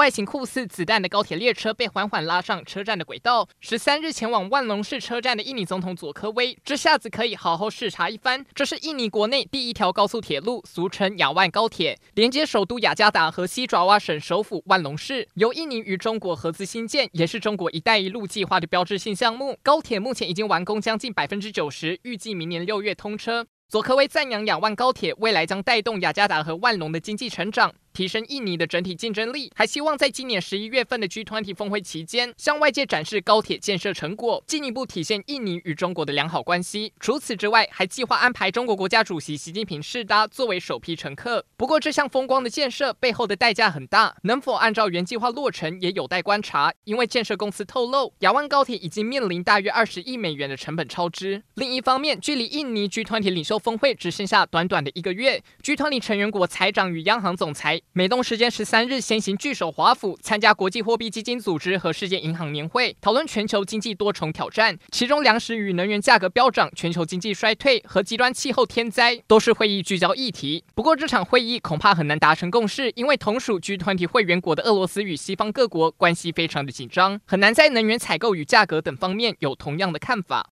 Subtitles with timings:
[0.00, 3.46] 外形酷似子弹的高铁列车被缓缓拉上车站的轨道。
[3.60, 8.42] 十三日前往万隆市车站的印尼总统佐科威，这下子可以好好视察一番。
[8.54, 19.58] 这是印尼国内第一条高速铁路，俗称亚万高铁，连接首都雅加达和西爪哇省首府万隆市，由印尼与中国合资兴建，也是中国“一带一路”计划的标志性项目。
[19.62, 23.46] 高铁目前已经完工将近百分之九十，预计明年六月通车。
[23.68, 27.72] 佐科威赞扬亚万高铁未来将带动雅加达和万隆的经济成长。
[28.00, 36.94] 提升印尼的整体竞争力，还希望在今年十一月份的 G20 峰会期间，向外界展示高铁建设成果，进一步体现印尼与中国的良好关系。
[36.98, 41.44] 除此之外，还计划安排中国国家主席习近平试搭作为首批乘客。
[41.58, 46.72] 不过，这项风光的建设背后的代价很大，能否按照原计划落成也有待观察。
[46.84, 51.42] 因为建设公司透露，雅万高铁已经面临大约二十亿美元的成本超支。
[51.56, 57.78] 另一方面，距离印尼 G20 领袖峰会只剩下短短的一个月，G20 成员国财长与央行总裁。
[57.92, 70.62] 美东时间十三日，先行聚首华府参加国际货币基金组织和世界银行年会，讨论全球经济多重挑战，其中粮食与能源价格飙涨、全球经济衰退和极端气候天灾都是会议聚焦议题。
[70.76, 80.46] 不过，这场会议恐怕很难达成共识，因为同属 G20 会员国的俄罗斯与西方各国关系非常的紧张，很难在能源采购与价格等方面有同样的看法。